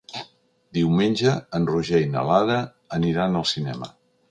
Diumenge 0.77 1.33
en 1.59 1.69
Roger 1.73 2.01
i 2.07 2.09
na 2.15 2.25
Lara 2.31 2.59
aniran 3.01 3.41
al 3.43 3.49
cinema. 3.55 3.95